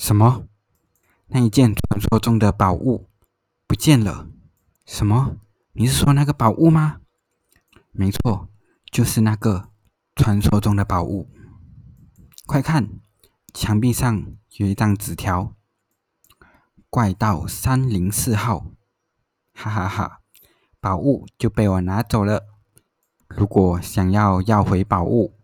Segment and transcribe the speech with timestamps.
[0.00, 0.48] 什么？
[1.26, 3.10] 那一件传说中的宝物
[3.66, 4.30] 不见了？
[4.86, 5.36] 什么？
[5.72, 7.02] 你是说那个宝物吗？
[7.92, 8.48] 没错，
[8.90, 9.68] 就是那个
[10.16, 11.28] 传说中的宝物。
[12.46, 12.88] 快看，
[13.52, 15.54] 墙壁上有一张纸条
[16.88, 18.72] ：“怪盗三零四号。”
[19.52, 20.20] 哈哈哈，
[20.80, 22.46] 宝物就被我拿走了。
[23.28, 25.38] 如果想要要回宝物，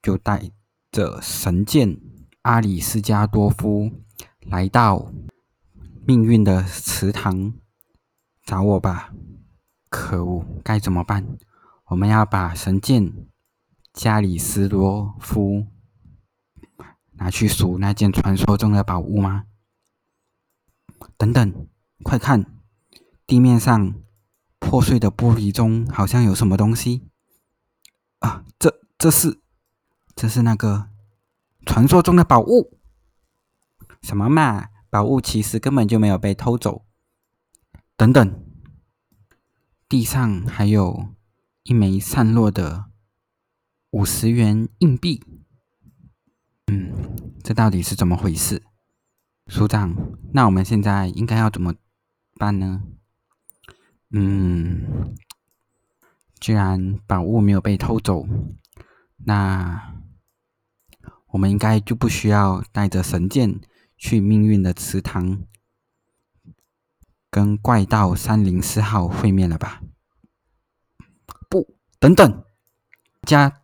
[0.00, 0.50] 就带
[0.90, 2.00] 着神剑。
[2.42, 3.90] 阿里斯加多夫
[4.40, 5.12] 来到
[6.06, 7.52] 命运的祠堂
[8.42, 9.12] 找我吧！
[9.90, 11.36] 可恶，该怎么办？
[11.88, 13.26] 我们要把神剑
[13.92, 15.66] 加里斯多夫
[17.12, 19.44] 拿去赎那件传说中的宝物吗？
[21.18, 21.68] 等等，
[22.02, 22.46] 快看，
[23.26, 23.94] 地面上
[24.58, 27.06] 破碎的玻璃中好像有什么东西
[28.20, 28.46] 啊！
[28.58, 29.38] 这这是
[30.16, 30.89] 这是那个。
[31.70, 32.80] 传说中的宝物？
[34.02, 34.70] 什么嘛？
[34.90, 36.84] 宝物其实根本就没有被偷走。
[37.96, 38.44] 等等，
[39.88, 41.14] 地上还有
[41.62, 42.86] 一枚散落的
[43.90, 45.22] 五十元硬币。
[46.66, 46.92] 嗯，
[47.44, 48.64] 这到底是怎么回事？
[49.46, 49.94] 署长，
[50.32, 51.76] 那我们现在应该要怎么
[52.34, 52.82] 办呢？
[54.10, 55.14] 嗯，
[56.40, 58.26] 既然宝物没有被偷走，
[59.18, 59.94] 那……
[61.30, 63.60] 我们应该就不需要带着神剑
[63.96, 65.42] 去命运的祠堂
[67.30, 69.80] 跟怪盗三零四号会面了吧？
[71.48, 72.44] 不，等等，
[73.22, 73.62] 家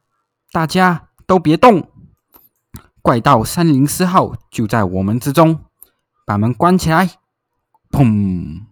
[0.53, 1.91] 大家都别动！
[3.03, 5.65] 怪盗三零四号就在我们之中，
[6.25, 7.19] 把门关起来！
[7.91, 8.67] 砰！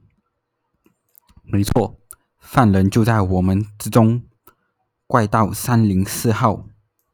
[1.42, 2.00] 没错，
[2.38, 4.22] 犯人就在我们之中，
[5.06, 6.66] 怪盗三零四号。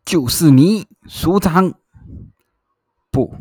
[0.04, 1.74] 就是你，署长。
[3.10, 3.34] 不，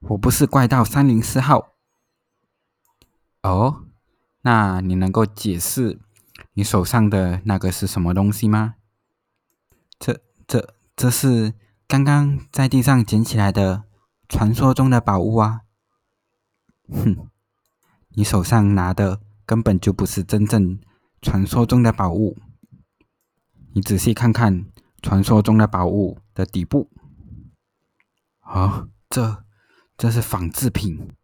[0.00, 1.74] 我不是怪盗三零四号。
[3.42, 3.86] 哦，
[4.42, 5.98] 那你能够解释
[6.52, 8.74] 你手上的那个是什么东西吗？
[9.98, 11.54] 这、这、这是
[11.86, 13.84] 刚刚在地上捡起来的
[14.28, 15.62] 传说中的宝物啊！
[16.90, 17.28] 哼，
[18.10, 20.78] 你手上拿的根本就不是真正
[21.22, 22.38] 传说中的宝物。
[23.72, 24.66] 你仔细看看。
[25.02, 26.90] 传说中的宝物的底部
[28.40, 29.44] 啊，这
[29.96, 31.14] 这是仿制品，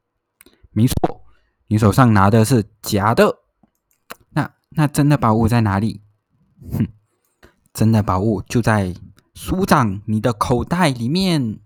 [0.70, 1.24] 没错，
[1.66, 3.38] 你手上拿的是假的。
[4.30, 6.02] 那那真的宝物在哪里？
[6.72, 6.88] 哼，
[7.72, 8.94] 真的宝物就在
[9.34, 11.60] 署长你的口袋里面。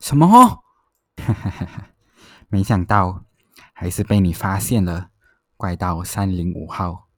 [0.00, 0.26] 什么？
[0.28, 1.90] 哈哈哈哈！
[2.48, 3.24] 没想到
[3.72, 5.10] 还是被你发现了，
[5.56, 7.08] 怪盗三零五号，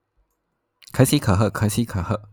[0.93, 2.29] 可喜可贺，可喜可贺。